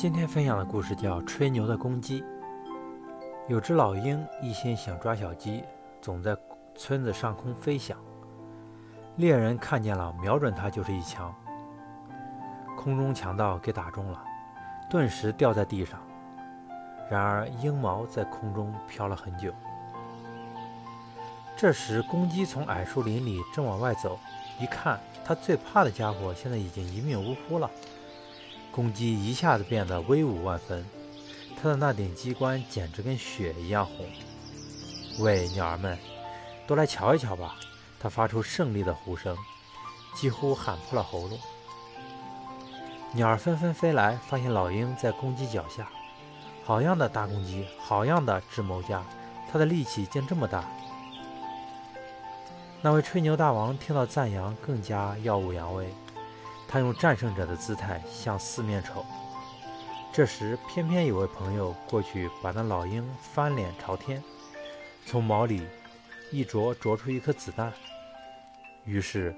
[0.00, 2.22] 今天分享的故事叫《吹牛的公鸡》。
[3.48, 5.62] 有只老鹰一心想抓小鸡，
[6.00, 6.34] 总在
[6.74, 7.98] 村子上空飞翔。
[9.16, 11.30] 猎人看见了，瞄准它就是一枪。
[12.78, 14.24] 空中强盗给打中了，
[14.88, 16.00] 顿时掉在地上。
[17.10, 19.52] 然而鹰毛在空中飘了很久。
[21.58, 24.18] 这时公鸡从矮树林里正往外走，
[24.58, 27.70] 一看，它最怕的家伙现在已经一命呜呼了。
[28.72, 30.86] 公鸡一下子变得威武万分，
[31.60, 34.06] 它的那顶鸡冠简直跟雪一样红。
[35.18, 35.98] 喂，鸟儿们，
[36.66, 37.56] 都来瞧一瞧吧！
[37.98, 39.36] 它发出胜利的呼声，
[40.14, 41.38] 几乎喊破了喉咙。
[43.12, 45.90] 鸟儿纷纷飞来，发现老鹰在公鸡脚下。
[46.64, 47.66] 好样的，大公鸡！
[47.78, 49.04] 好样的，智谋家！
[49.50, 50.64] 它的力气竟这么大。
[52.80, 55.92] 那位吹牛大王听到赞扬，更加耀武扬威。
[56.72, 59.04] 他用战胜者的姿态向四面瞅，
[60.12, 64.22] 这时偏偏有位朋友过去，把那老鹰翻脸朝天，
[65.04, 65.66] 从毛里
[66.30, 67.72] 一啄啄出一颗子弹。
[68.84, 69.34] 于是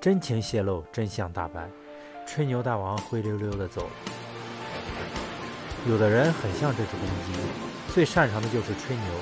[0.00, 1.68] 真情泄露，真相大白，
[2.26, 3.92] 吹牛大王灰溜溜地走了。
[5.86, 9.14] 有的人很像这只公鸡，最擅长的就是吹牛，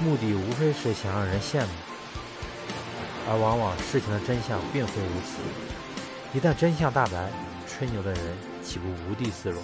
[0.00, 1.70] 目的无非是想让人羡慕，
[3.28, 5.42] 而往往事情的真相并非如此。
[6.34, 7.30] 一旦真相大白，
[7.68, 8.20] 吹牛的人
[8.62, 9.62] 岂不无地自容？